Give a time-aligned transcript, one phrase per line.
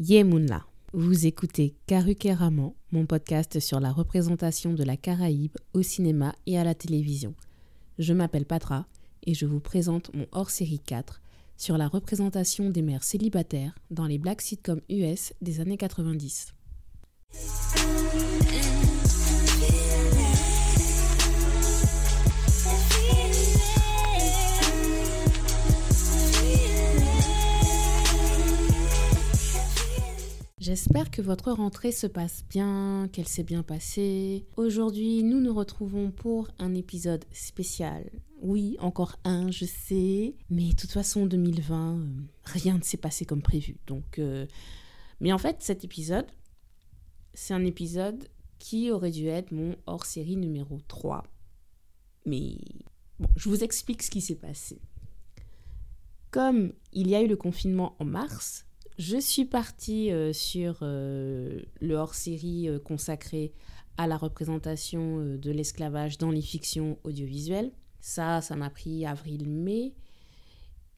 [0.00, 0.66] Yemunla.
[0.92, 2.26] Vous écoutez Karuke
[2.90, 7.32] mon podcast sur la représentation de la Caraïbe au cinéma et à la télévision.
[8.00, 8.86] Je m'appelle Patra
[9.24, 11.22] et je vous présente mon hors-série 4
[11.56, 16.54] sur la représentation des mères célibataires dans les black sitcoms US des années 90.
[30.64, 34.46] J'espère que votre rentrée se passe bien, qu'elle s'est bien passée.
[34.56, 38.10] Aujourd'hui, nous nous retrouvons pour un épisode spécial.
[38.40, 40.34] Oui, encore un, je sais.
[40.48, 42.06] Mais de toute façon, 2020, euh,
[42.44, 43.76] rien ne s'est passé comme prévu.
[43.86, 44.46] Donc, euh,
[45.20, 46.28] Mais en fait, cet épisode,
[47.34, 48.26] c'est un épisode
[48.58, 51.24] qui aurait dû être mon hors-série numéro 3.
[52.24, 52.56] Mais
[53.20, 54.80] bon, je vous explique ce qui s'est passé.
[56.30, 58.63] Comme il y a eu le confinement en mars,
[58.98, 63.52] je suis partie euh, sur euh, le hors-série euh, consacré
[63.96, 67.70] à la représentation de l'esclavage dans les fictions audiovisuelles.
[68.00, 69.94] Ça, ça m'a pris avril-mai.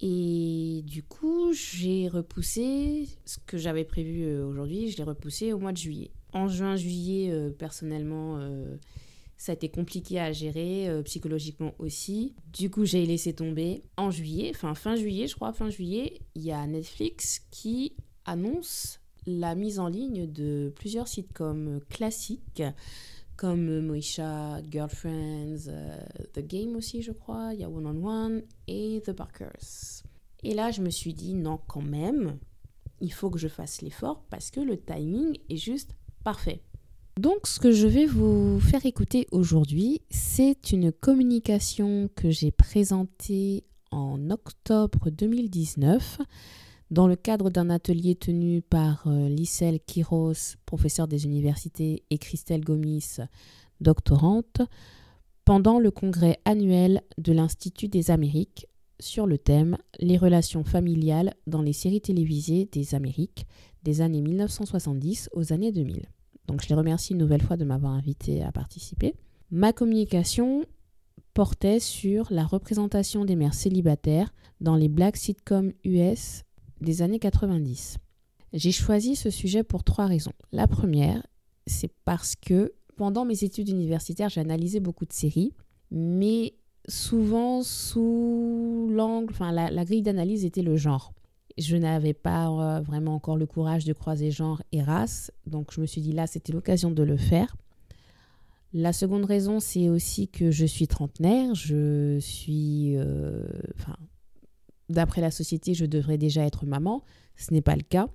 [0.01, 5.73] Et du coup, j'ai repoussé ce que j'avais prévu aujourd'hui, je l'ai repoussé au mois
[5.73, 6.11] de juillet.
[6.33, 8.41] En juin-juillet, personnellement,
[9.37, 12.35] ça a été compliqué à gérer, psychologiquement aussi.
[12.53, 13.83] Du coup, j'ai laissé tomber.
[13.97, 19.01] En juillet, enfin fin juillet, je crois, fin juillet, il y a Netflix qui annonce
[19.27, 22.63] la mise en ligne de plusieurs sitcoms classiques
[23.37, 25.99] comme Moisha, Girlfriends, euh,
[26.33, 30.03] The Game aussi, je crois, il y a One on One et The Barkers.
[30.43, 32.39] Et là, je me suis dit, non, quand même,
[33.01, 36.63] il faut que je fasse l'effort parce que le timing est juste parfait.
[37.19, 43.65] Donc, ce que je vais vous faire écouter aujourd'hui, c'est une communication que j'ai présentée
[43.91, 46.19] en octobre 2019
[46.91, 50.35] dans le cadre d'un atelier tenu par euh, Lissel Quiros,
[50.67, 53.17] professeur des universités, et Christelle Gomis,
[53.81, 54.61] doctorante,
[55.47, 58.67] pendant le congrès annuel de l'Institut des Amériques
[59.01, 63.47] sur le thème Les relations familiales dans les séries télévisées des Amériques
[63.85, 66.07] des années 1970 aux années 2000.
[66.47, 69.15] Donc je les remercie une nouvelle fois de m'avoir invité à participer.
[69.51, 70.65] Ma communication
[71.35, 76.43] portait sur la représentation des mères célibataires dans les black sitcoms US
[76.81, 77.99] des années 90.
[78.53, 80.33] J'ai choisi ce sujet pour trois raisons.
[80.53, 81.27] La première,
[81.67, 85.53] c'est parce que pendant mes études universitaires, j'ai analysé beaucoup de séries,
[85.91, 86.55] mais
[86.89, 91.13] souvent sous l'angle, enfin la, la grille d'analyse était le genre
[91.59, 95.81] je n'avais pas euh, vraiment encore le courage de croiser genre et race, donc je
[95.81, 97.57] me suis dit là, c'était l'occasion de le faire.
[98.73, 103.47] La seconde raison, c'est aussi que je suis trentenaire, je suis, euh,
[104.91, 107.03] d'après la société, je devrais déjà être maman,
[107.37, 108.09] ce n'est pas le cas.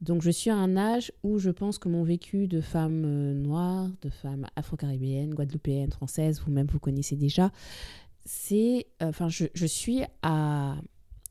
[0.00, 3.34] Donc je suis à un âge où je pense que mon vécu de femme euh,
[3.34, 7.50] noire, de femme afro-caribéenne, guadeloupéenne, française, vous-même vous connaissez déjà,
[8.24, 10.76] c'est, enfin, je, je suis à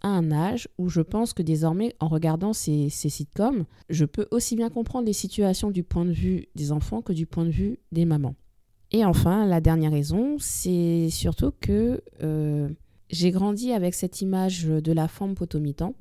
[0.01, 4.27] à un âge où je pense que désormais, en regardant ces, ces, sitcoms, je peux
[4.31, 7.51] aussi bien comprendre les situations du point de vue des enfants que du point de
[7.51, 8.35] vue des mamans.
[8.91, 12.69] Et enfin, la dernière raison, c'est surtout que euh,
[13.09, 15.93] j'ai grandi avec cette image de la femme potomitan,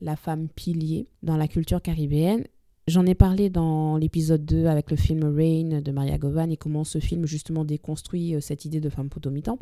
[0.00, 2.44] la femme pilier dans la culture caribéenne.
[2.88, 6.82] J'en ai parlé dans l'épisode 2 avec le film Rain de Maria Govan et comment
[6.82, 9.56] ce film justement déconstruit euh, cette idée de femme potomitan.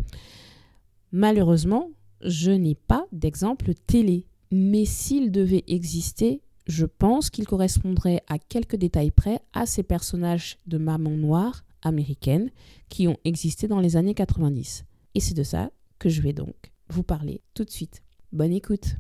[1.12, 1.90] Malheureusement,
[2.22, 4.26] je n'ai pas d'exemple télé.
[4.53, 10.58] Mais s'il devait exister, je pense qu'il correspondrait à quelques détails près à ces personnages
[10.66, 12.50] de maman noire américaines
[12.88, 14.84] qui ont existé dans les années 90.
[15.14, 18.03] Et c'est de ça que je vais donc vous parler tout de suite.
[18.32, 18.97] Bonne écoute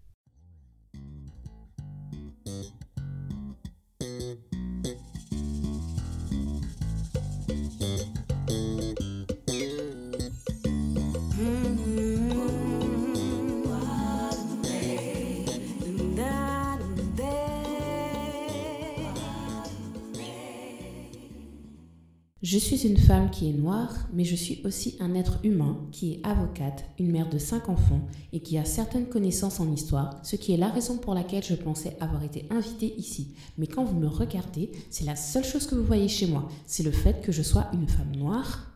[22.50, 26.14] Je suis une femme qui est noire, mais je suis aussi un être humain qui
[26.14, 30.34] est avocate, une mère de cinq enfants et qui a certaines connaissances en histoire, ce
[30.34, 33.36] qui est la raison pour laquelle je pensais avoir été invitée ici.
[33.56, 36.82] Mais quand vous me regardez, c'est la seule chose que vous voyez chez moi, c'est
[36.82, 38.72] le fait que je sois une femme noire.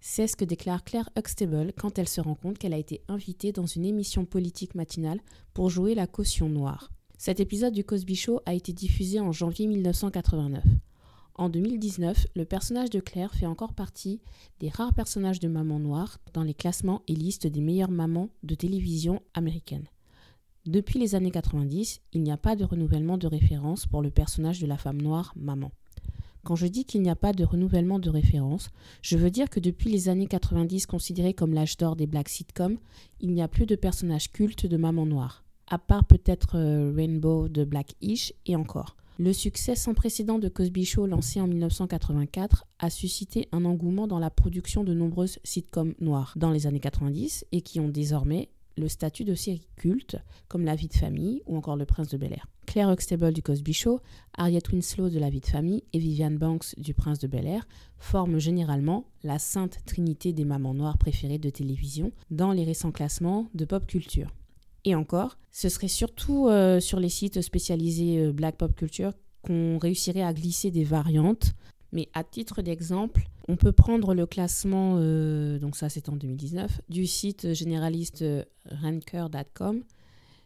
[0.00, 3.52] C'est ce que déclare Claire Huxtable quand elle se rend compte qu'elle a été invitée
[3.52, 5.20] dans une émission politique matinale
[5.52, 6.90] pour jouer la caution noire.
[7.18, 10.64] Cet épisode du Cosby Show a été diffusé en janvier 1989.
[11.40, 14.20] En 2019, le personnage de Claire fait encore partie
[14.58, 18.54] des rares personnages de maman noire dans les classements et listes des meilleures mamans de
[18.54, 19.88] télévision américaines.
[20.66, 24.60] Depuis les années 90, il n'y a pas de renouvellement de référence pour le personnage
[24.60, 25.72] de la femme noire maman.
[26.44, 28.68] Quand je dis qu'il n'y a pas de renouvellement de référence,
[29.00, 32.76] je veux dire que depuis les années 90 considérées comme l'âge d'or des black sitcoms,
[33.18, 37.48] il n'y a plus de personnage culte de maman noire, à part peut-être euh, Rainbow
[37.48, 38.98] de Black-ish et encore.
[39.22, 44.18] Le succès sans précédent de Cosby Show lancé en 1984 a suscité un engouement dans
[44.18, 48.88] la production de nombreuses sitcoms noires dans les années 90 et qui ont désormais le
[48.88, 50.16] statut de série culte,
[50.48, 52.46] comme La vie de famille ou encore Le prince de Bel Air.
[52.64, 54.00] Claire Huxtable du Cosby Show,
[54.38, 57.68] Harriet Winslow de La vie de famille et Vivian Banks du prince de Bel Air
[57.98, 63.50] forment généralement la sainte trinité des mamans noires préférées de télévision dans les récents classements
[63.52, 64.30] de pop culture.
[64.84, 69.12] Et encore, ce serait surtout euh, sur les sites spécialisés euh, Black Pop Culture
[69.42, 71.52] qu'on réussirait à glisser des variantes.
[71.92, 76.80] Mais à titre d'exemple, on peut prendre le classement, euh, donc ça c'est en 2019,
[76.88, 78.24] du site généraliste
[78.70, 79.82] ranker.com.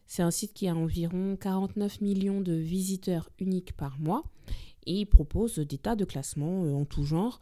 [0.07, 4.25] C'est un site qui a environ 49 millions de visiteurs uniques par mois
[4.87, 7.41] et il propose des tas de classements en tout genre.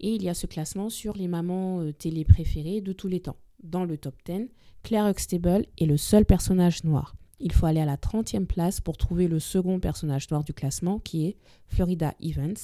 [0.00, 3.36] Et il y a ce classement sur les mamans télé préférées de tous les temps.
[3.64, 4.50] Dans le top 10,
[4.82, 7.16] Claire Huxtable est le seul personnage noir.
[7.40, 10.98] Il faut aller à la 30e place pour trouver le second personnage noir du classement
[10.98, 12.54] qui est Florida Evans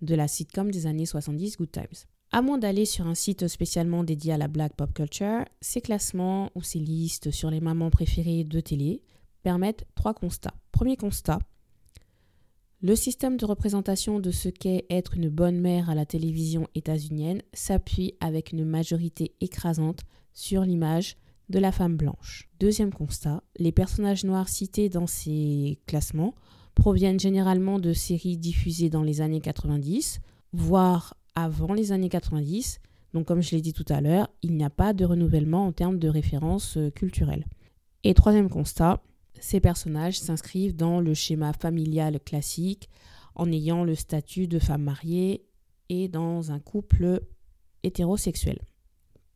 [0.00, 2.06] de la sitcom des années 70 Good Times.
[2.32, 6.50] À moins d'aller sur un site spécialement dédié à la black pop culture, ces classements
[6.54, 9.02] ou ces listes sur les mamans préférées de télé
[9.42, 10.54] permettent trois constats.
[10.72, 11.38] Premier constat,
[12.80, 17.42] le système de représentation de ce qu'est être une bonne mère à la télévision états-unienne
[17.52, 20.00] s'appuie avec une majorité écrasante
[20.36, 21.16] sur l'image
[21.48, 22.48] de la femme blanche.
[22.60, 26.34] Deuxième constat, les personnages noirs cités dans ces classements
[26.74, 30.20] proviennent généralement de séries diffusées dans les années 90,
[30.52, 32.80] voire avant les années 90.
[33.14, 35.72] Donc comme je l'ai dit tout à l'heure, il n'y a pas de renouvellement en
[35.72, 37.46] termes de références euh, culturelles.
[38.04, 39.02] Et troisième constat,
[39.40, 42.90] ces personnages s'inscrivent dans le schéma familial classique
[43.34, 45.46] en ayant le statut de femme mariée
[45.88, 47.22] et dans un couple
[47.82, 48.58] hétérosexuel.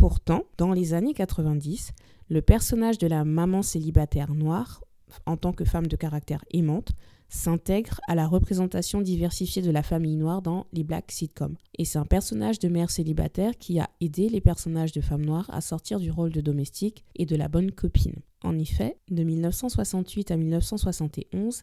[0.00, 1.90] Pourtant, dans les années 90,
[2.30, 4.82] le personnage de la maman célibataire noire,
[5.26, 6.92] en tant que femme de caractère aimante,
[7.28, 11.58] s'intègre à la représentation diversifiée de la famille noire dans les black sitcoms.
[11.76, 15.50] Et c'est un personnage de mère célibataire qui a aidé les personnages de femmes noires
[15.52, 18.16] à sortir du rôle de domestique et de la bonne copine.
[18.42, 21.62] En effet, de 1968 à 1971,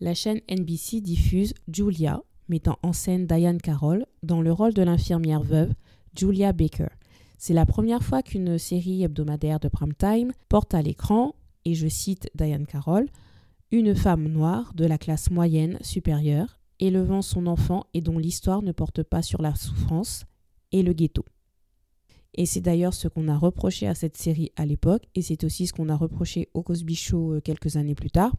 [0.00, 5.42] la chaîne NBC diffuse Julia, mettant en scène Diane Carroll, dans le rôle de l'infirmière
[5.42, 5.72] veuve
[6.14, 6.88] Julia Baker.
[7.44, 11.34] C'est la première fois qu'une série hebdomadaire de prime time porte à l'écran,
[11.64, 13.08] et je cite Diane Carroll,
[13.72, 18.70] une femme noire de la classe moyenne supérieure, élevant son enfant et dont l'histoire ne
[18.70, 20.24] porte pas sur la souffrance
[20.70, 21.24] et le ghetto.
[22.34, 25.66] Et c'est d'ailleurs ce qu'on a reproché à cette série à l'époque, et c'est aussi
[25.66, 28.36] ce qu'on a reproché au Cosby Show euh, quelques années plus tard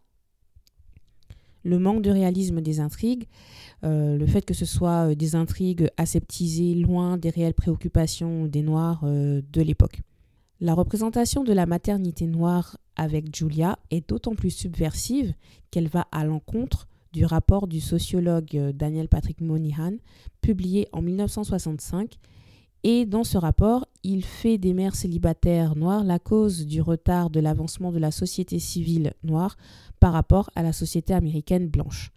[1.63, 3.27] le manque de réalisme des intrigues,
[3.83, 8.62] euh, le fait que ce soit euh, des intrigues aseptisées loin des réelles préoccupations des
[8.62, 10.01] Noirs euh, de l'époque.
[10.60, 15.33] La représentation de la maternité noire avec Julia est d'autant plus subversive
[15.71, 19.94] qu'elle va à l'encontre du rapport du sociologue Daniel Patrick Monihan,
[20.42, 22.18] publié en 1965.
[22.83, 27.39] Et dans ce rapport, il fait des mères célibataires noires la cause du retard de
[27.39, 29.56] l'avancement de la société civile noire
[30.01, 32.12] par rapport à la société américaine blanche.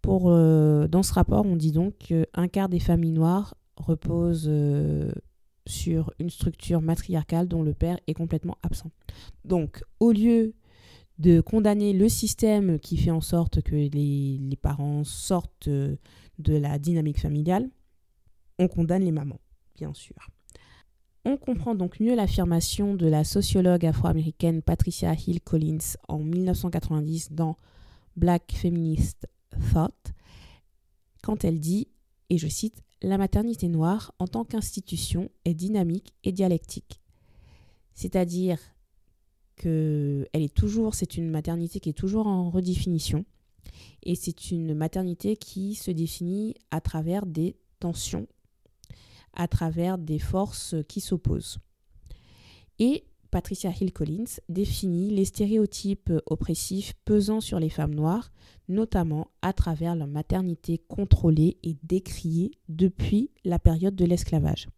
[0.00, 5.12] Pour, euh, dans ce rapport, on dit donc qu'un quart des familles noires reposent euh,
[5.66, 8.90] sur une structure matriarcale dont le père est complètement absent.
[9.44, 10.54] Donc, au lieu
[11.18, 15.98] de condamner le système qui fait en sorte que les, les parents sortent de
[16.38, 17.68] la dynamique familiale,
[18.58, 19.40] on condamne les mamans,
[19.76, 20.16] bien sûr.
[21.24, 27.56] On comprend donc mieux l'affirmation de la sociologue afro-américaine Patricia Hill Collins en 1990 dans
[28.16, 29.26] Black Feminist
[29.72, 30.12] Thought,
[31.22, 31.88] quand elle dit,
[32.30, 37.00] et je cite, La maternité noire en tant qu'institution est dynamique et dialectique.
[37.94, 38.58] C'est-à-dire
[39.56, 43.24] que elle est toujours, c'est une maternité qui est toujours en redéfinition,
[44.04, 48.28] et c'est une maternité qui se définit à travers des tensions
[49.36, 51.58] à travers des forces qui s'opposent.
[52.78, 58.32] Et Patricia Hill Collins définit les stéréotypes oppressifs pesant sur les femmes noires,
[58.68, 64.68] notamment à travers leur maternité contrôlée et décriée depuis la période de l'esclavage.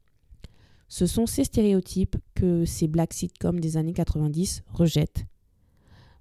[0.88, 5.26] Ce sont ces stéréotypes que ces black sitcoms des années 90 rejettent.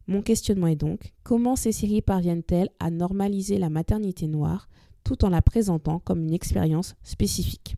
[0.08, 4.70] Mon questionnement est donc comment ces séries parviennent-elles à normaliser la maternité noire
[5.04, 7.78] tout en la présentant comme une expérience spécifique?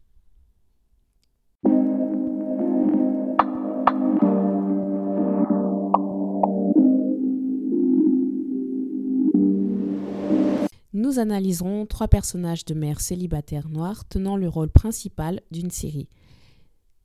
[11.19, 16.07] Nous analyserons trois personnages de mères célibataires noires tenant le rôle principal d'une série.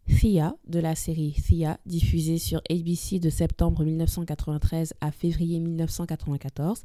[0.06, 6.84] Thea, de la série Thea, diffusée sur ABC de septembre 1993 à février 1994.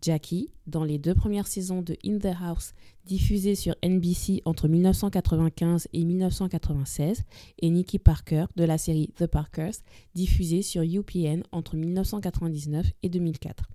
[0.00, 2.72] Jackie, dans les deux premières saisons de In the House,
[3.04, 7.24] diffusée sur NBC entre 1995 et 1996.
[7.60, 9.74] Et Nikki Parker, de la série The Parkers,
[10.14, 13.68] diffusée sur UPN entre 1999 et 2004.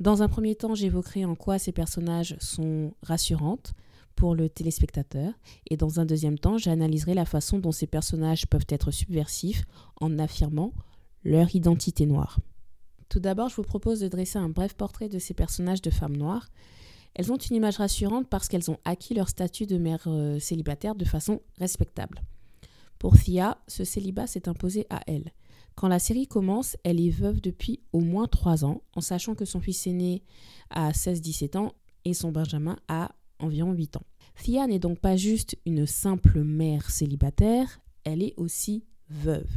[0.00, 3.74] Dans un premier temps, j'évoquerai en quoi ces personnages sont rassurantes
[4.16, 5.32] pour le téléspectateur
[5.68, 9.64] et dans un deuxième temps, j'analyserai la façon dont ces personnages peuvent être subversifs
[10.00, 10.72] en affirmant
[11.24, 12.38] leur identité noire.
[13.08, 16.16] Tout d'abord, je vous propose de dresser un bref portrait de ces personnages de femmes
[16.16, 16.48] noires.
[17.14, 20.94] Elles ont une image rassurante parce qu'elles ont acquis leur statut de mère euh, célibataire
[20.94, 22.22] de façon respectable.
[22.98, 25.32] Pour Thea, ce célibat s'est imposé à elle.
[25.74, 29.44] Quand la série commence, elle est veuve depuis au moins 3 ans, en sachant que
[29.44, 30.22] son fils aîné
[30.70, 31.72] a 16-17 ans
[32.04, 34.06] et son Benjamin a environ 8 ans.
[34.42, 39.48] Thea n'est donc pas juste une simple mère célibataire, elle est aussi veuve.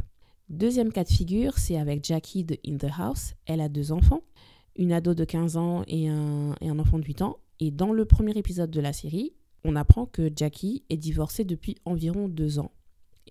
[0.48, 3.34] Deuxième cas de figure, c'est avec Jackie de In the House.
[3.44, 4.22] Elle a deux enfants,
[4.76, 7.36] une ado de 15 ans et un, enfant de 8 ans.
[7.60, 9.34] Et dans le premier épisode de la série,
[9.64, 12.72] on apprend que Jackie est divorcée depuis environ deux ans.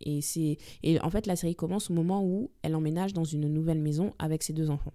[0.01, 3.47] Et, c'est, et en fait, la série commence au moment où elle emménage dans une
[3.47, 4.93] nouvelle maison avec ses deux enfants.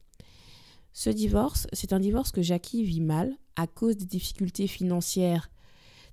[0.92, 5.50] Ce divorce, c'est un divorce que Jackie vit mal à cause des difficultés financières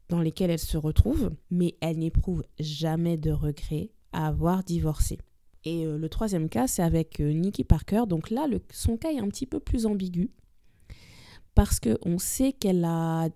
[0.08, 5.20] dans lesquelles elle se retrouve, mais elle n'éprouve jamais de regret à avoir divorcé.
[5.66, 8.04] Et euh, le troisième cas, c'est avec euh, Nikki Parker.
[8.08, 10.32] Donc là, son cas est un petit peu plus ambigu
[11.56, 13.28] parce qu'on sait qu'elle a,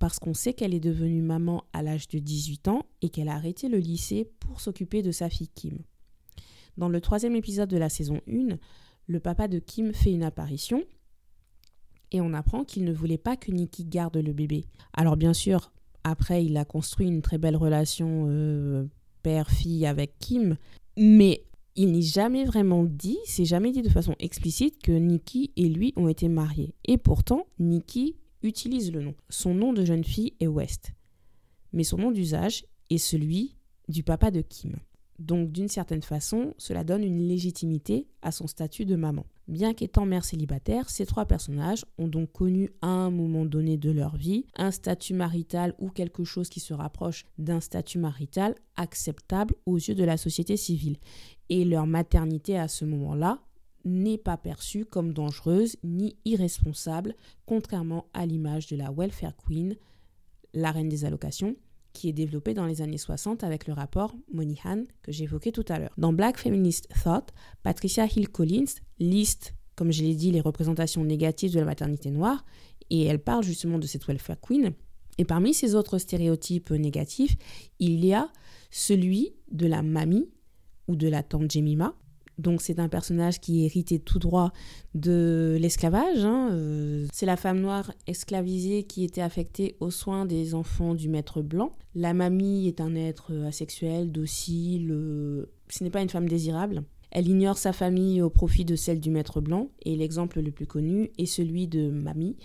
[0.00, 3.34] parce qu'on sait qu'elle est devenue maman à l'âge de 18 ans et qu'elle a
[3.34, 5.78] arrêté le lycée pour s'occuper de sa fille Kim.
[6.78, 8.56] Dans le troisième épisode de la saison 1,
[9.06, 10.84] le papa de Kim fait une apparition
[12.12, 14.64] et on apprend qu'il ne voulait pas que Nikki garde le bébé.
[14.94, 15.70] Alors bien sûr,
[16.02, 18.86] après, il a construit une très belle relation euh,
[19.22, 20.56] père-fille avec Kim,
[20.96, 21.44] mais
[21.76, 25.92] il n'est jamais vraiment dit, c'est jamais dit de façon explicite que Nikki et lui
[25.96, 26.74] ont été mariés.
[26.86, 29.14] Et pourtant, Nikki utilise le nom.
[29.28, 30.92] Son nom de jeune fille est West.
[31.72, 33.56] Mais son nom d'usage est celui
[33.88, 34.76] du papa de Kim.
[35.20, 39.26] Donc d'une certaine façon, cela donne une légitimité à son statut de maman.
[39.48, 43.90] Bien qu'étant mère célibataire, ces trois personnages ont donc connu à un moment donné de
[43.90, 49.54] leur vie un statut marital ou quelque chose qui se rapproche d'un statut marital acceptable
[49.66, 50.96] aux yeux de la société civile.
[51.50, 53.40] Et leur maternité à ce moment-là
[53.84, 57.14] n'est pas perçue comme dangereuse ni irresponsable,
[57.46, 59.76] contrairement à l'image de la welfare queen,
[60.54, 61.56] la reine des allocations,
[61.92, 65.78] qui est développée dans les années 60 avec le rapport Monihan que j'évoquais tout à
[65.78, 65.92] l'heure.
[65.98, 67.32] Dans Black Feminist Thought,
[67.62, 72.44] Patricia Hill Collins liste, comme je l'ai dit, les représentations négatives de la maternité noire
[72.90, 74.72] et elle parle justement de cette welfare queen.
[75.18, 77.36] Et parmi ces autres stéréotypes négatifs,
[77.78, 78.30] il y a
[78.70, 80.28] celui de la mamie
[80.88, 81.94] ou de la tante Jemima,
[82.40, 84.52] donc c'est un personnage qui est hérité tout droit
[84.94, 86.24] de l'esclavage.
[86.24, 91.08] Hein, euh, c'est la femme noire esclavisée qui était affectée aux soins des enfants du
[91.08, 91.72] maître blanc.
[91.94, 94.90] La mamie est un être asexuel, docile.
[94.90, 96.82] Euh, ce n'est pas une femme désirable.
[97.10, 100.66] Elle ignore sa famille au profit de celle du maître blanc, et l'exemple le plus
[100.66, 102.36] connu est celui de Mamie,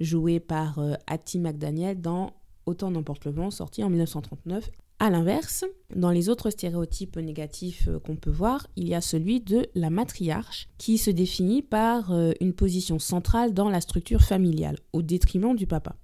[0.00, 2.32] joué par euh, Hattie McDaniel dans
[2.66, 4.70] Autant n'emporte le vent, sorti en 1939
[5.00, 9.40] à l'inverse, dans les autres stéréotypes négatifs euh, qu'on peut voir, il y a celui
[9.40, 14.78] de la matriarche qui se définit par euh, une position centrale dans la structure familiale,
[14.92, 15.96] au détriment du papa.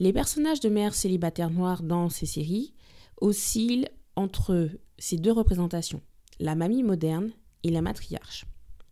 [0.00, 2.74] Les personnages de mères célibataires noires dans ces séries
[3.20, 4.68] oscillent entre
[4.98, 6.00] ces deux représentations,
[6.40, 7.30] la mamie moderne
[7.62, 8.44] et la matriarche.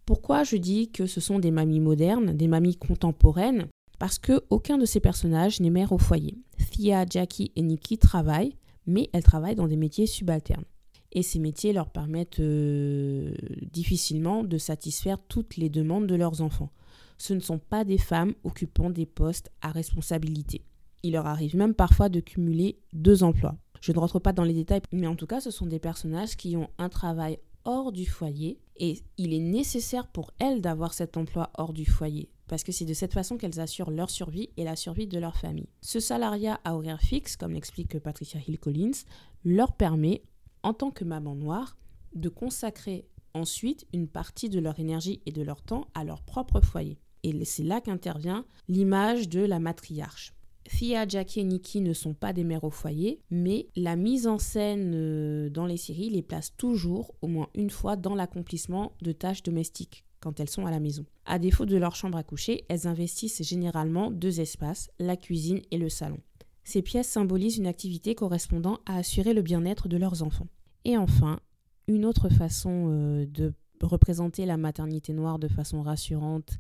[0.07, 3.67] Pourquoi je dis que ce sont des mamies modernes, des mamies contemporaines?
[3.99, 6.39] Parce que aucun de ces personnages n'est mère au foyer.
[6.71, 8.57] Thea, Jackie et Nikki travaillent,
[8.91, 10.65] mais elles travaillent dans des métiers subalternes.
[11.13, 13.33] Et ces métiers leur permettent euh,
[13.73, 16.71] difficilement de satisfaire toutes les demandes de leurs enfants.
[17.19, 20.65] Ce ne sont pas des femmes occupant des postes à responsabilité.
[21.03, 23.57] Il leur arrive même parfois de cumuler deux emplois.
[23.81, 26.37] Je ne rentre pas dans les détails, mais en tout cas, ce sont des personnages
[26.37, 31.17] qui ont un travail hors du foyer et il est nécessaire pour elles d'avoir cet
[31.17, 34.65] emploi hors du foyer parce que c'est de cette façon qu'elles assurent leur survie et
[34.65, 35.69] la survie de leur famille.
[35.83, 39.05] Ce salariat à horaire fixe, comme l'explique Patricia Hill Collins,
[39.45, 40.25] leur permet,
[40.65, 41.79] en tant que maman noire,
[42.13, 46.61] de consacrer ensuite une partie de leur énergie et de leur temps à leur propre
[46.61, 46.99] foyer.
[47.23, 50.35] Et c'est là qu'intervient l'image de la matriarche.
[50.65, 54.39] Thea, Jackie et Nikki ne sont pas des mères au foyer, mais la mise en
[54.39, 59.13] scène euh, dans les séries les place toujours, au moins une fois, dans l'accomplissement de
[59.13, 61.05] tâches domestiques quand elles sont à la maison.
[61.25, 65.79] À défaut de leur chambre à coucher, elles investissent généralement deux espaces, la cuisine et
[65.79, 66.19] le salon.
[66.65, 70.49] Ces pièces symbolisent une activité correspondant à assurer le bien-être de leurs enfants.
[70.85, 71.41] Et enfin,
[71.89, 76.59] une autre façon euh, de représenter la maternité noire de façon rassurante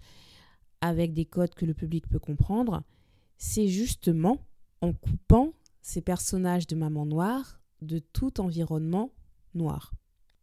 [0.81, 2.83] avec des codes que le public peut comprendre,
[3.37, 4.38] c'est justement
[4.81, 5.52] en coupant
[5.83, 9.12] ces personnages de maman noire de tout environnement
[9.55, 9.93] noir.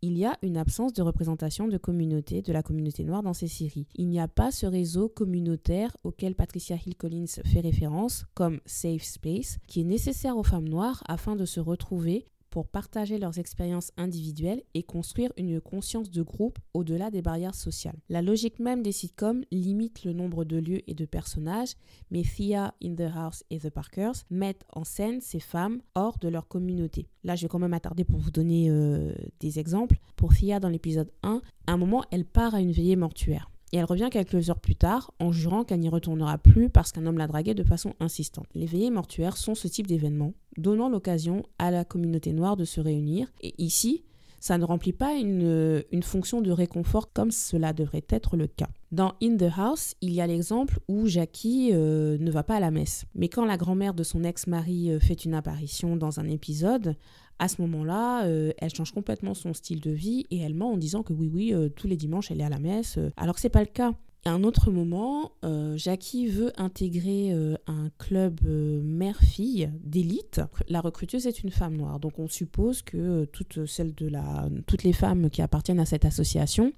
[0.03, 3.47] Il y a une absence de représentation de communauté, de la communauté noire dans ces
[3.47, 3.87] séries.
[3.95, 9.01] Il n'y a pas ce réseau communautaire auquel Patricia Hill Collins fait référence comme Safe
[9.01, 13.91] Space, qui est nécessaire aux femmes noires afin de se retrouver pour partager leurs expériences
[13.97, 17.97] individuelles et construire une conscience de groupe au-delà des barrières sociales.
[18.09, 21.73] La logique même des sitcoms limite le nombre de lieux et de personnages,
[22.11, 26.27] mais Thea, In the House et The Parkers mettent en scène ces femmes hors de
[26.27, 27.07] leur communauté.
[27.23, 29.97] Là, je vais quand même m'attarder pour vous donner euh, des exemples.
[30.15, 33.77] Pour Thea, dans l'épisode 1, à un moment, elle part à une veillée mortuaire et
[33.77, 37.17] elle revient quelques heures plus tard en jurant qu'elle n'y retournera plus parce qu'un homme
[37.17, 38.47] l'a draguée de façon insistante.
[38.55, 42.79] Les veillées mortuaires sont ce type d'événement, donnant l'occasion à la communauté noire de se
[42.79, 43.27] réunir.
[43.41, 44.03] Et ici,
[44.39, 48.69] ça ne remplit pas une, fonction de réconfort comme cela devrait être le cas.
[48.91, 52.59] Dans In the House, il y a l'exemple où Jackie euh, ne va pas à
[52.59, 53.05] la messe.
[53.15, 56.95] Mais quand la grand-mère de son ex-mari euh, fait une apparition dans un épisode,
[57.39, 60.77] à ce moment-là, euh, elle change complètement son style de vie et elle ment en
[60.77, 63.35] disant que oui, oui, euh, tous les dimanches, elle est à la messe, euh, alors
[63.35, 63.93] que c'est pas le cas.
[64.25, 65.31] À un autre moment,
[65.75, 67.31] Jackie veut intégrer
[67.65, 70.41] un club mère-fille d'élite.
[70.67, 74.83] La recruteuse est une femme noire, donc on suppose que toutes, celles de la, toutes
[74.83, 76.73] les femmes qui appartiennent à cette association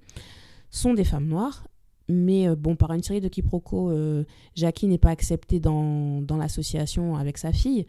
[0.70, 1.66] sont des femmes noires.
[2.08, 3.92] Mais bon, par une série de quiproquos,
[4.54, 7.88] Jackie n'est pas acceptée dans, dans l'association avec sa fille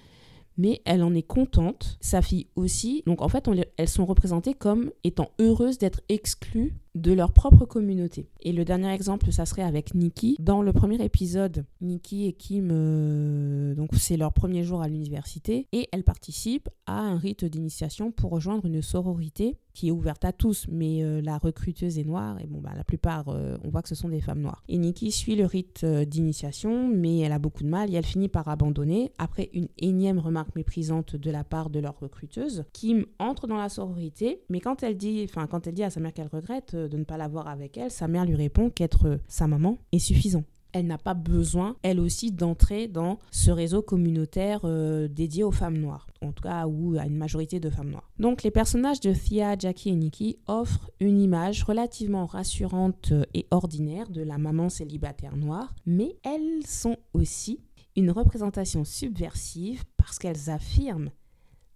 [0.61, 3.03] mais elle en est contente, sa fille aussi.
[3.07, 3.49] Donc en fait,
[3.79, 8.29] elles sont représentées comme étant heureuses d'être exclues de leur propre communauté.
[8.41, 10.37] Et le dernier exemple, ça serait avec Nikki.
[10.41, 15.69] Dans le premier épisode, Nikki et Kim, euh, donc c'est leur premier jour à l'université,
[15.73, 20.33] et elles participent à un rite d'initiation pour rejoindre une sororité qui est ouverte à
[20.33, 23.83] tous, mais euh, la recruteuse est noire, et bon, bah, la plupart, euh, on voit
[23.83, 24.65] que ce sont des femmes noires.
[24.69, 28.29] Et Nikki suit le rite d'initiation, mais elle a beaucoup de mal, et elle finit
[28.29, 32.65] par abandonner, après une énième remarque méprisante de la part de leur recruteuse.
[32.73, 36.01] Kim entre dans la sororité, mais quand elle dit, enfin, quand elle dit à sa
[36.01, 39.47] mère qu'elle regrette, de ne pas l'avoir avec elle, sa mère lui répond qu'être sa
[39.47, 45.09] maman est suffisant elle n'a pas besoin, elle aussi, d'entrer dans ce réseau communautaire euh,
[45.09, 48.11] dédié aux femmes noires, en tout cas, ou à une majorité de femmes noires.
[48.19, 54.11] Donc, les personnages de Thea, Jackie et Nikki offrent une image relativement rassurante et ordinaire
[54.11, 57.61] de la maman célibataire noire, mais elles sont aussi
[57.97, 61.11] une représentation subversive parce qu'elles affirment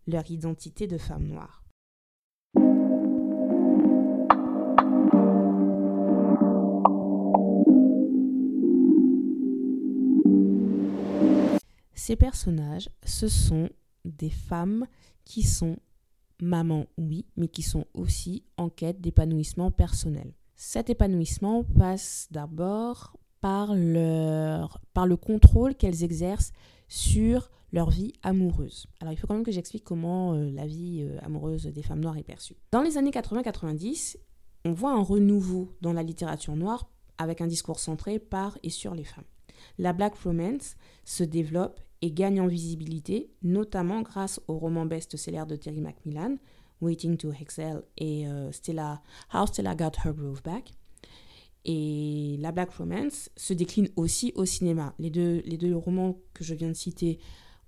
[0.07, 1.64] leur identité de femme noire.
[12.07, 13.71] Ces personnages, ce sont
[14.05, 14.85] des femmes
[15.25, 15.79] qui sont
[16.39, 20.35] mamans, oui, mais qui sont aussi en quête d'épanouissement personnel.
[20.55, 26.53] Cet épanouissement passe d'abord par, leur, par le contrôle qu'elles exercent
[26.89, 28.87] sur leur vie amoureuse.
[29.01, 32.01] Alors il faut quand même que j'explique comment euh, la vie euh, amoureuse des femmes
[32.01, 32.59] noires est perçue.
[32.71, 34.19] Dans les années 80-90,
[34.67, 36.87] on voit un renouveau dans la littérature noire
[37.17, 39.25] avec un discours centré par et sur les femmes.
[39.79, 45.57] La black romance se développe et gagne en visibilité, notamment grâce au roman best-seller de
[45.57, 46.37] Terry Macmillan,
[46.83, 48.51] Waiting to Excel et euh,
[49.33, 50.73] How Stella Got Her Groove Back.
[51.65, 54.95] Et la Black Romance se décline aussi au cinéma.
[54.99, 57.21] Les deux, les deux romans que je viens de citer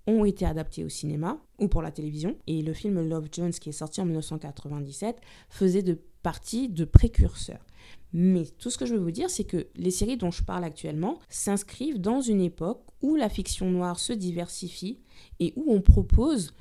[0.07, 2.37] ont été adaptés au cinéma ou pour la télévision.
[2.47, 5.17] Et le film Love Jones, qui est sorti en 1997,
[5.49, 7.65] faisait de partie de précurseurs.
[8.13, 10.65] Mais tout ce que je veux vous dire, c'est que les séries dont je parle
[10.65, 14.99] actuellement s'inscrivent dans une époque où la fiction noire se diversifie
[15.39, 16.53] et où on propose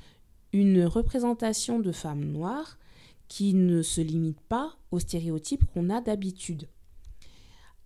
[0.52, 2.78] une représentation de femmes noires
[3.26, 6.68] qui ne se limite pas aux stéréotypes qu'on a d'habitude.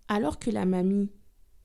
[0.07, 1.09] Alors que la mamie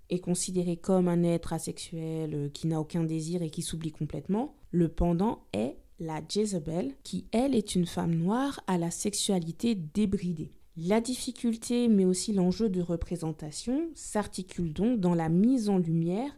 [0.08, 4.56] est considérée comme un être asexuel euh, qui n'a aucun désir et qui s'oublie complètement,
[4.70, 10.52] le pendant est la Jezebel, qui elle est une femme noire à la sexualité débridée.
[10.76, 16.30] La difficulté, mais aussi l'enjeu de représentation, s'articule donc dans la mise en lumière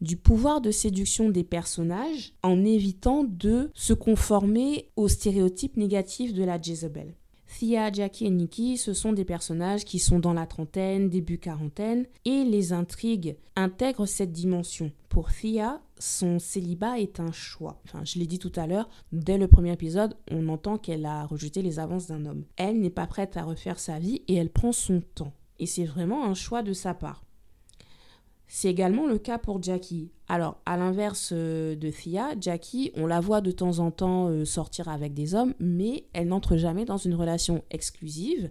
[0.00, 6.44] du pouvoir de séduction des personnages en évitant de se conformer aux stéréotypes négatifs de
[6.44, 7.14] la Jezebel.
[7.48, 12.06] Thea, Jackie et Nikki, ce sont des personnages qui sont dans la trentaine, début quarantaine,
[12.24, 14.92] et les intrigues intègrent cette dimension.
[15.08, 17.80] Pour Thea, son célibat est un choix.
[17.84, 21.24] Enfin, je l'ai dit tout à l'heure, dès le premier épisode, on entend qu'elle a
[21.26, 22.44] rejeté les avances d'un homme.
[22.56, 25.32] Elle n'est pas prête à refaire sa vie et elle prend son temps.
[25.58, 27.24] Et c'est vraiment un choix de sa part.
[28.50, 30.10] C'est également le cas pour Jackie.
[30.26, 34.46] Alors, à l'inverse euh, de Thea, Jackie, on la voit de temps en temps euh,
[34.46, 38.50] sortir avec des hommes, mais elle n'entre jamais dans une relation exclusive.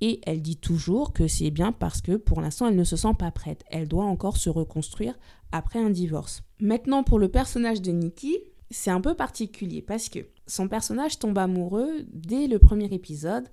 [0.00, 3.14] Et elle dit toujours que c'est bien parce que pour l'instant, elle ne se sent
[3.18, 3.64] pas prête.
[3.70, 5.14] Elle doit encore se reconstruire
[5.52, 6.42] après un divorce.
[6.58, 8.38] Maintenant, pour le personnage de Nikki,
[8.70, 13.44] c'est un peu particulier parce que son personnage tombe amoureux dès le premier épisode.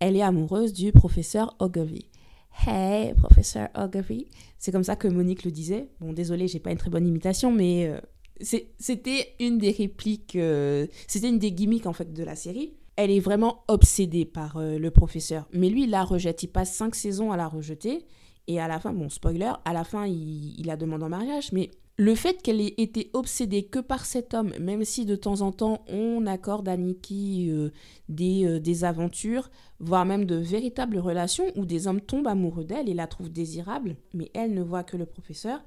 [0.00, 2.08] Elle est amoureuse du professeur Ogilvy.
[2.66, 4.26] Hey, professeur Ogilvy.
[4.58, 5.88] C'est comme ça que Monique le disait.
[6.00, 8.00] Bon, désolé, j'ai pas une très bonne imitation, mais euh,
[8.78, 12.74] c'était une des répliques, euh, c'était une des gimmicks en fait de la série.
[12.96, 15.46] Elle est vraiment obsédée par euh, le professeur.
[15.52, 16.42] Mais lui, il la rejette.
[16.42, 18.04] Il passe cinq saisons à la rejeter.
[18.48, 21.52] Et à la fin, bon, spoiler, à la fin, il, il la demande en mariage.
[21.52, 25.40] Mais le fait qu'elle ait été obsédée que par cet homme, même si de temps
[25.40, 27.70] en temps on accorde à Nikki euh,
[28.08, 32.88] des, euh, des, aventures, voire même de véritables relations où des hommes tombent amoureux d'elle
[32.88, 35.60] et la trouvent désirable, mais elle ne voit que le professeur,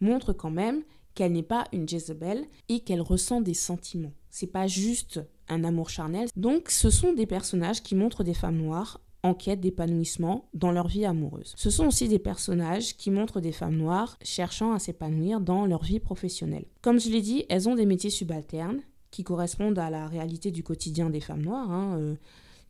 [0.00, 0.82] montre quand même
[1.14, 4.12] qu'elle n'est pas une Jezebel et qu'elle ressent des sentiments.
[4.30, 6.28] C'est pas juste un amour charnel.
[6.36, 10.88] Donc ce sont des personnages qui montrent des femmes noires en quête d'épanouissement dans leur
[10.88, 11.54] vie amoureuse.
[11.56, 15.82] Ce sont aussi des personnages qui montrent des femmes noires cherchant à s'épanouir dans leur
[15.82, 16.66] vie professionnelle.
[16.82, 20.62] Comme je l'ai dit, elles ont des métiers subalternes qui correspondent à la réalité du
[20.62, 21.70] quotidien des femmes noires.
[21.70, 22.14] Hein, euh,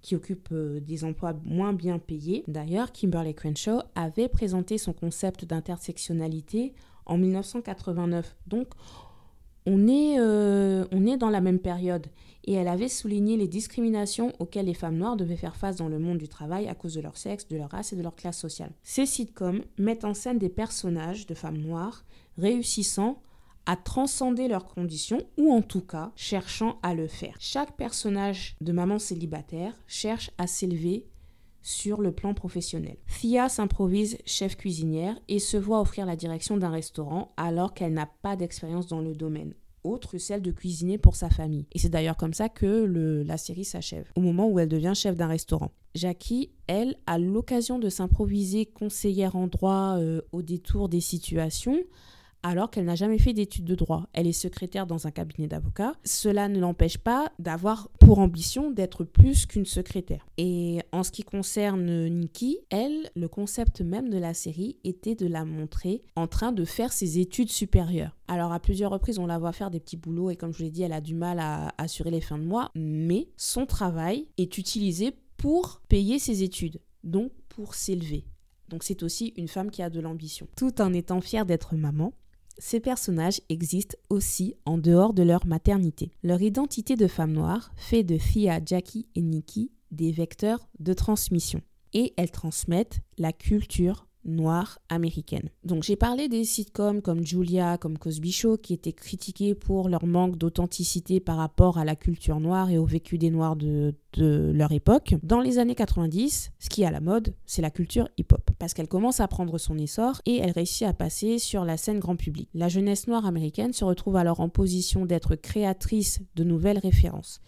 [0.00, 2.44] qui occupent euh, des emplois moins bien payés.
[2.46, 6.72] D'ailleurs, Kimberly Crenshaw avait présenté son concept d'intersectionnalité
[7.06, 8.37] en 1989.
[8.46, 8.68] Donc,
[9.66, 12.06] on est, euh, on est dans la même période
[12.48, 15.98] et elle avait souligné les discriminations auxquelles les femmes noires devaient faire face dans le
[15.98, 18.38] monde du travail à cause de leur sexe, de leur race et de leur classe
[18.38, 18.72] sociale.
[18.82, 22.06] Ces sitcoms mettent en scène des personnages de femmes noires
[22.38, 23.20] réussissant
[23.66, 27.37] à transcender leurs conditions ou en tout cas cherchant à le faire.
[27.38, 31.06] Chaque personnage de maman célibataire cherche à s'élever
[31.61, 32.96] sur le plan professionnel.
[33.20, 38.08] Thea s'improvise chef cuisinière et se voit offrir la direction d'un restaurant alors qu'elle n'a
[38.22, 39.52] pas d'expérience dans le domaine
[39.88, 41.66] autre que celle de cuisiner pour sa famille.
[41.72, 44.92] Et c'est d'ailleurs comme ça que le, la série s'achève, au moment où elle devient
[44.94, 45.72] chef d'un restaurant.
[45.94, 51.79] Jackie, elle, a l'occasion de s'improviser conseillère en droit euh, au détour des situations,
[52.42, 54.07] alors qu'elle n'a jamais fait d'études de droit.
[54.12, 55.94] Elle est secrétaire dans un cabinet d'avocats.
[56.05, 60.27] Cela ne l'empêche pas d'avoir pour ambition d'être plus qu'une secrétaire.
[60.37, 65.27] Et en ce qui concerne Nikki, elle, le concept même de la série était de
[65.27, 68.16] la montrer en train de faire ses études supérieures.
[68.29, 70.70] Alors à plusieurs reprises, on la voit faire des petits boulots et comme je l'ai
[70.70, 74.59] dit, elle a du mal à assurer les fins de mois, mais son travail est
[74.59, 78.24] utilisé pour payer ses études, donc pour s'élever.
[78.68, 80.46] Donc c'est aussi une femme qui a de l'ambition.
[80.57, 82.12] Tout en étant fière d'être maman,
[82.59, 86.11] ces personnages existent aussi en dehors de leur maternité.
[86.23, 91.62] Leur identité de femme noire fait de Thea, Jackie et Nikki des vecteurs de transmission.
[91.94, 95.50] Et elles transmettent la culture noire américaine.
[95.64, 100.07] Donc j'ai parlé des sitcoms comme Julia, comme Cosby Show, qui étaient critiqués pour leur
[100.07, 104.52] manque d'authenticité par rapport à la culture noire et au vécu des noirs de, de
[104.54, 105.14] leur époque.
[105.22, 108.74] Dans les années 90, ce qui est à la mode, c'est la culture hip-hop, parce
[108.74, 112.16] qu'elle commence à prendre son essor et elle réussit à passer sur la scène grand
[112.16, 112.48] public.
[112.54, 117.40] La jeunesse noire américaine se retrouve alors en position d'être créatrice de nouvelles références.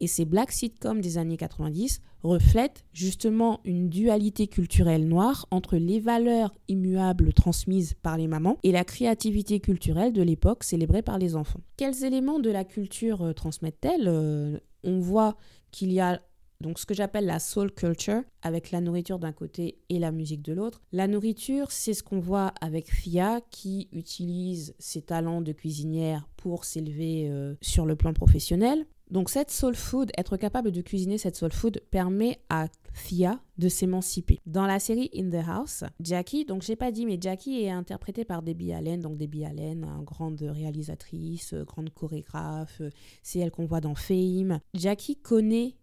[0.00, 6.00] Et ces black sitcoms des années 90 reflètent justement une dualité culturelle noire entre les
[6.00, 11.36] valeurs immuables transmises par les mamans et la créativité culturelle de l'époque célébrée par les
[11.36, 11.60] enfants.
[11.76, 15.36] Quels éléments de la culture euh, transmettent-elles euh, On voit
[15.70, 16.20] qu'il y a
[16.60, 20.42] donc ce que j'appelle la soul culture, avec la nourriture d'un côté et la musique
[20.42, 20.82] de l'autre.
[20.90, 26.64] La nourriture, c'est ce qu'on voit avec Fia qui utilise ses talents de cuisinière pour
[26.64, 28.86] s'élever euh, sur le plan professionnel.
[29.10, 33.68] Donc cette soul food, être capable de cuisiner cette soul food permet à Thea de
[33.68, 34.38] s'émanciper.
[34.46, 38.24] Dans la série In the House, Jackie, donc j'ai pas dit mais Jackie est interprétée
[38.24, 42.82] par Debbie Allen, donc Debbie Allen, grande réalisatrice, grande chorégraphe,
[43.22, 44.60] c'est elle qu'on voit dans Fame.
[44.74, 45.76] Jackie connaît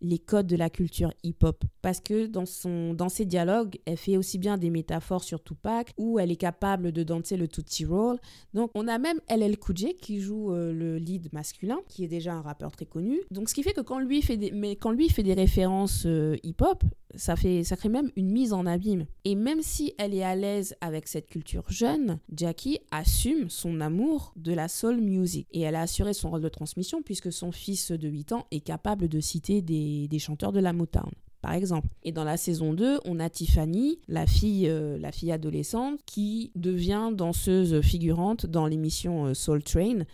[0.00, 1.64] les codes de la culture hip-hop.
[1.82, 5.92] Parce que dans, son, dans ses dialogues, elle fait aussi bien des métaphores sur Tupac,
[5.98, 8.18] où elle est capable de danser le Tootsie Roll.
[8.52, 12.08] Donc on a même LL Cool J qui joue euh, le lead masculin, qui est
[12.08, 13.20] déjà un rappeur très connu.
[13.30, 16.04] Donc ce qui fait que quand lui fait des, mais quand lui fait des références
[16.06, 16.84] euh, hip-hop,
[17.16, 19.06] ça, fait, ça crée même une mise en abîme.
[19.24, 24.32] Et même si elle est à l'aise avec cette culture jeune, Jackie assume son amour
[24.36, 25.46] de la soul music.
[25.52, 28.60] Et elle a assuré son rôle de transmission puisque son fils de 8 ans est
[28.60, 31.10] capable de citer des, des chanteurs de la Motown
[31.44, 31.88] par exemple.
[32.02, 36.50] Et dans la saison 2, on a Tiffany, la fille, euh, la fille adolescente, qui
[36.54, 40.04] devient danseuse figurante dans l'émission euh, Soul Train,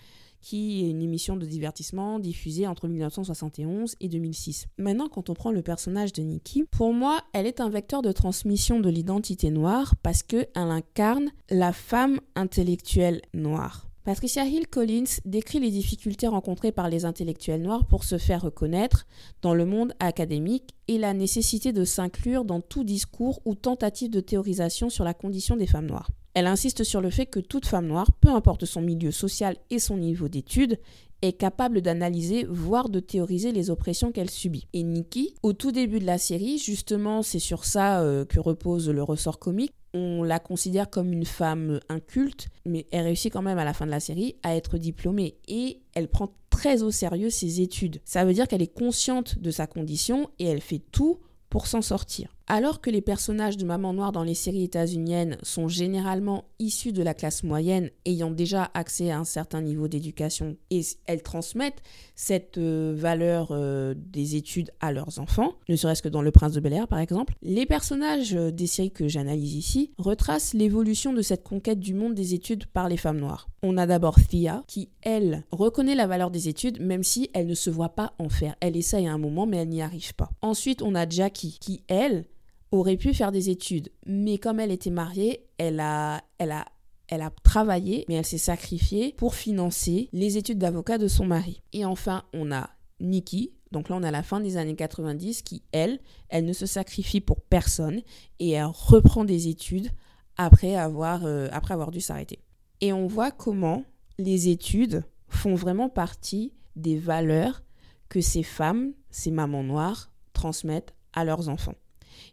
[0.41, 4.67] qui est une émission de divertissement diffusée entre 1971 et 2006.
[4.79, 8.11] Maintenant, quand on prend le personnage de Nikki, pour moi, elle est un vecteur de
[8.11, 13.90] transmission de l'identité noire parce qu'elle incarne la femme intellectuelle noire.
[14.03, 19.07] Patricia Hill Collins décrit les difficultés rencontrées par les intellectuels noirs pour se faire reconnaître
[19.43, 24.21] dans le monde académique et la nécessité de s'inclure dans tout discours ou tentative de
[24.21, 26.09] théorisation sur la condition des femmes noires.
[26.33, 29.79] Elle insiste sur le fait que toute femme noire, peu importe son milieu social et
[29.79, 30.79] son niveau d'études,
[31.23, 34.67] est capable d'analyser, voire de théoriser les oppressions qu'elle subit.
[34.73, 38.89] Et Nikki, au tout début de la série, justement, c'est sur ça euh, que repose
[38.89, 43.59] le ressort comique, on la considère comme une femme inculte, mais elle réussit quand même
[43.59, 47.31] à la fin de la série à être diplômée et elle prend très au sérieux
[47.31, 48.01] ses études.
[48.05, 51.83] Ça veut dire qu'elle est consciente de sa condition et elle fait tout pour s'en
[51.83, 52.37] sortir.
[52.53, 57.01] Alors que les personnages de Maman Noire dans les séries états-uniennes sont généralement issus de
[57.01, 61.81] la classe moyenne, ayant déjà accès à un certain niveau d'éducation, et elles transmettent
[62.17, 66.53] cette euh, valeur euh, des études à leurs enfants, ne serait-ce que dans Le Prince
[66.53, 71.13] de Bel Air par exemple, les personnages euh, des séries que j'analyse ici retracent l'évolution
[71.13, 73.49] de cette conquête du monde des études par les femmes noires.
[73.63, 77.55] On a d'abord Thea, qui, elle, reconnaît la valeur des études, même si elle ne
[77.55, 78.57] se voit pas en faire.
[78.59, 80.31] Elle essaye à un moment, mais elle n'y arrive pas.
[80.43, 82.25] Ensuite, on a Jackie, qui, elle,
[82.73, 86.65] aurait pu faire des études, mais comme elle était mariée, elle a, elle a,
[87.09, 91.63] elle a travaillé, mais elle s'est sacrifiée pour financer les études d'avocat de son mari.
[91.73, 95.63] Et enfin, on a Nikki, donc là on a la fin des années 90, qui,
[95.73, 98.03] elle, elle ne se sacrifie pour personne
[98.39, 99.91] et elle reprend des études
[100.37, 102.39] après avoir, euh, après avoir dû s'arrêter.
[102.81, 103.85] Et on voit comment
[104.19, 107.63] les études font vraiment partie des valeurs
[108.09, 111.75] que ces femmes, ces mamans noires, transmettent à leurs enfants.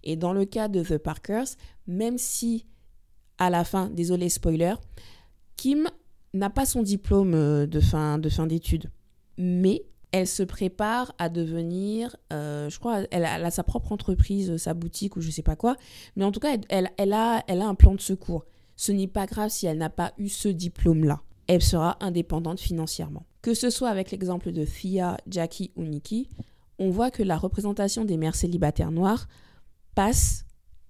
[0.03, 1.47] Et dans le cas de The Parkers,
[1.87, 2.65] même si
[3.37, 4.73] à la fin, désolé spoiler,
[5.55, 5.87] Kim
[6.33, 8.89] n'a pas son diplôme euh, de fin de fin d'études,
[9.37, 14.73] mais elle se prépare à devenir, euh, je crois, elle a, sa propre entreprise, sa
[14.73, 15.75] boutique ou je sais pas quoi,
[16.15, 18.45] mais en tout cas, elle, elle, a, elle a un plan de secours.
[18.75, 21.21] Ce n'est pas grave si elle n'a pas eu ce diplôme-là.
[21.47, 23.25] Elle sera indépendante financièrement.
[23.41, 26.29] Que ce soit avec l'exemple de Thea, Jackie ou Nikki,
[26.79, 29.27] on voit que la représentation des mères célibataires noires
[29.97, 30.45] passe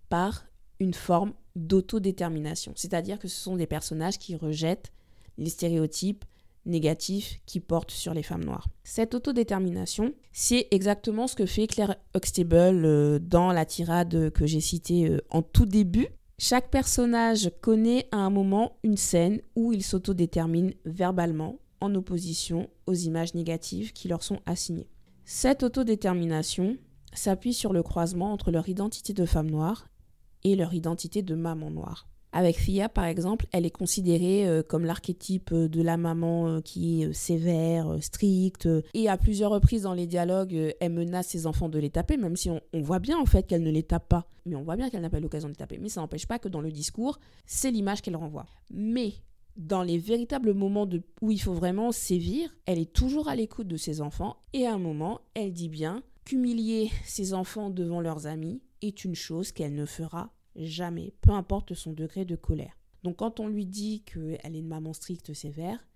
[0.10, 0.43] par
[0.82, 2.74] une forme d'autodétermination.
[2.76, 4.91] C'est-à-dire que ce sont des personnages qui rejettent
[5.38, 6.26] les stéréotypes
[6.65, 8.67] négatifs qui portent sur les femmes noires.
[8.84, 14.60] Cette autodétermination, c'est exactement ce que fait Claire Huxtable euh, dans la tirade que j'ai
[14.60, 16.10] citée euh, en tout début.
[16.38, 22.93] Chaque personnage connaît à un moment une scène où il s'autodétermine verbalement en opposition aux
[22.93, 24.89] images négatives qui leur sont assignées.
[25.24, 26.78] Cette autodétermination,
[27.18, 29.88] s'appuie sur le croisement entre leur identité de femme noire
[30.44, 32.08] et leur identité de maman noire.
[32.34, 37.02] Avec Thea, par exemple, elle est considérée euh, comme l'archétype de la maman euh, qui
[37.02, 41.70] est euh, sévère, stricte, et à plusieurs reprises dans les dialogues, elle menace ses enfants
[41.70, 44.28] de les taper, même si on, voit bien en fait qu'elle ne les tape pas.
[44.46, 45.80] Mais on voit bien qu'elle n'a pas l'occasion de les taper.
[45.80, 48.46] Mais ça n'empêche pas que dans le discours, c'est l'image qu'elle renvoie.
[48.70, 49.14] Mais
[49.56, 53.68] dans les véritables moments de, où il faut vraiment sévir, elle est toujours à l'écoute
[53.68, 58.28] de ses enfants, et à un moment, elle dit bien Qu'humilier ses enfants devant leurs
[58.28, 62.78] amis est une chose qu'elle ne fera jamais, peu importe son degré de colère.
[63.04, 65.88] Donc quand on lui dit qu'elle est une maman stricte, sévère,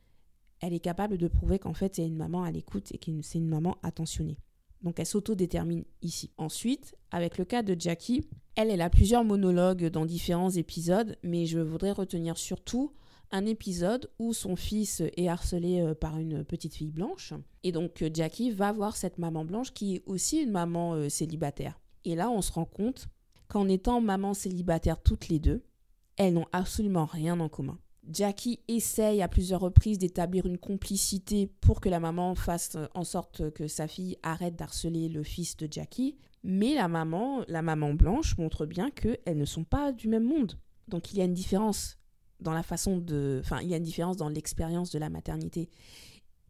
[0.62, 3.39] elle est capable de prouver qu'en fait c'est une maman à l'écoute et que c'est
[3.39, 4.38] une maman attentionnée.
[4.84, 6.32] Donc elle s'auto-détermine ici.
[6.38, 11.46] Ensuite, avec le cas de Jackie, elle, elle a plusieurs monologues dans différents épisodes, mais
[11.46, 12.94] je voudrais retenir surtout
[13.32, 17.34] un épisode où son fils est harcelé euh, par une petite fille blanche.
[17.63, 21.10] Et donc euh, Jackie va voir cette maman blanche qui est aussi une maman euh,
[21.10, 21.80] célibataire.
[22.04, 23.08] Et là, on se rend compte
[23.48, 25.63] qu'en étant maman célibataire toutes les deux,
[26.17, 27.80] elles n'ont absolument rien en commun.
[28.12, 33.52] Jackie essaye à plusieurs reprises d'établir une complicité pour que la maman fasse en sorte
[33.52, 38.38] que sa fille arrête d'harceler le fils de Jackie, mais la maman, la maman blanche
[38.38, 40.58] montre bien qu'elles ne sont pas du même monde.
[40.88, 41.98] Donc il y a une différence
[42.41, 43.39] dans la façon de...
[43.43, 45.69] Enfin, il y a une différence dans l'expérience de la maternité.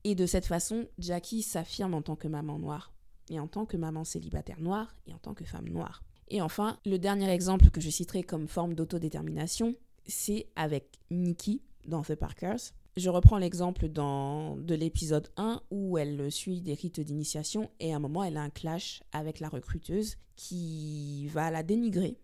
[0.03, 2.93] Et de cette façon, Jackie s'affirme en tant que maman noire,
[3.29, 6.03] et en tant que maman célibataire noire, et en tant que femme noire.
[6.29, 9.75] Et enfin, le dernier exemple que je citerai comme forme d'autodétermination,
[10.07, 12.73] c'est avec Nikki dans The Parkers.
[12.97, 17.99] Je reprends l'exemple de l'épisode 1 où elle suit des rites d'initiation et à un
[17.99, 22.17] moment elle a un clash avec la recruteuse qui va la dénigrer,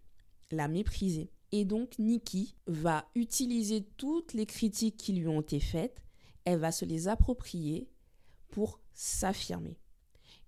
[0.51, 6.01] la mépriser et donc Nikki va utiliser toutes les critiques qui lui ont été faites,
[6.45, 7.89] elle va se les approprier
[8.49, 9.77] pour s'affirmer.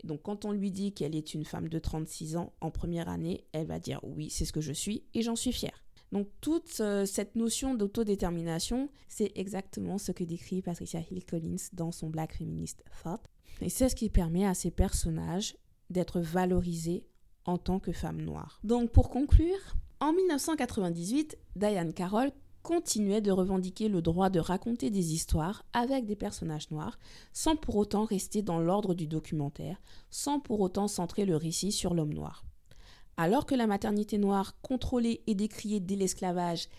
[0.04, 3.46] Donc quand on lui dit qu'elle est une femme de 36 ans en première année,
[3.52, 5.84] elle va dire oui, c'est ce que je suis et j'en suis fière.
[6.12, 11.92] Donc toute euh, cette notion d'autodétermination, c'est exactement ce que décrit Patricia Hill Collins dans
[11.92, 13.22] son Black Feminist Thought.
[13.62, 15.58] Et c'est ce qui permet à ces personnages
[15.90, 17.06] d'être valorisés
[17.46, 18.60] en tant que femmes noires.
[18.64, 22.32] Donc pour conclure, en 1998, Diane Carroll
[22.62, 27.00] continuait de revendiquer le droit de raconter des histoires avec des personnages noirs,
[27.34, 31.94] sans pour autant rester dans l'ordre du documentaire, sans pour autant centrer le récit sur
[31.94, 32.44] l'homme noir.
[33.18, 36.70] Alors que la maternité noire, contrôlée et décriée dès l'esclavage,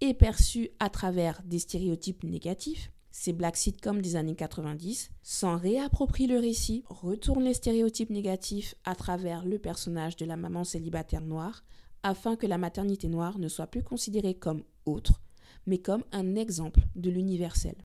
[0.00, 6.28] est perçue à travers des stéréotypes négatifs, ces black sitcoms des années 90 s'en réapproprient
[6.28, 11.64] le récit, retournent les stéréotypes négatifs à travers le personnage de la maman célibataire noire,
[12.02, 15.20] afin que la maternité noire ne soit plus considérée comme autre,
[15.66, 17.76] mais comme un exemple de l'universel.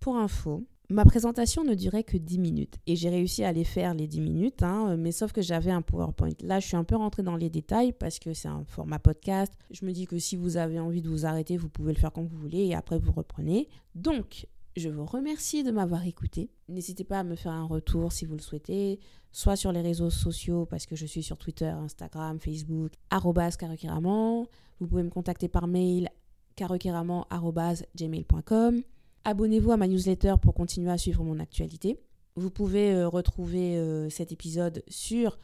[0.00, 3.92] Pour info, ma présentation ne durait que 10 minutes et j'ai réussi à les faire
[3.92, 6.30] les 10 minutes, hein, mais sauf que j'avais un PowerPoint.
[6.42, 9.52] Là, je suis un peu rentrée dans les détails parce que c'est un format podcast.
[9.70, 12.12] Je me dis que si vous avez envie de vous arrêter, vous pouvez le faire
[12.12, 13.68] comme vous voulez et après vous reprenez.
[13.96, 16.50] Donc, je vous remercie de m'avoir écouté.
[16.68, 19.00] N'hésitez pas à me faire un retour si vous le souhaitez,
[19.32, 24.46] soit sur les réseaux sociaux, parce que je suis sur Twitter, Instagram, Facebook, @karokiraman.
[24.80, 26.10] Vous pouvez me contacter par mail,
[26.56, 28.82] karokiraman.gmail.com.
[29.24, 31.98] Abonnez-vous à ma newsletter pour continuer à suivre mon actualité.
[32.36, 35.38] Vous pouvez euh, retrouver euh, cet épisode sur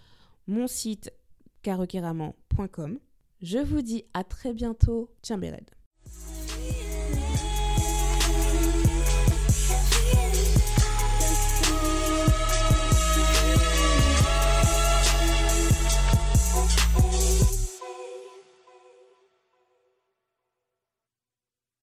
[0.47, 1.11] mon site
[1.63, 2.99] karokiraman.com.
[3.41, 5.11] Je vous dis à très bientôt.
[5.23, 5.39] Tiens,